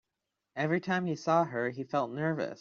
[0.55, 2.49] Every time he saw her, he felt nervous.